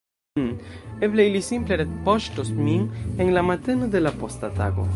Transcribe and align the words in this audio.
Mmm, 0.37 0.53
eble 1.07 1.25
ili 1.31 1.41
simple 1.49 1.77
retpoŝtos 1.83 2.49
min 2.61 2.89
en 3.25 3.31
la 3.37 3.45
mateno 3.51 3.91
de 3.97 4.03
la 4.07 4.15
posta 4.23 4.51
tago. 4.63 4.89